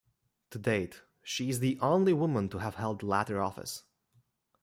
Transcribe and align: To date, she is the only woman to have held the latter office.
To 0.49 0.57
date, 0.57 1.03
she 1.21 1.51
is 1.51 1.59
the 1.59 1.77
only 1.79 2.11
woman 2.11 2.49
to 2.49 2.57
have 2.57 2.73
held 2.73 3.01
the 3.01 3.05
latter 3.05 3.39
office. 3.39 3.83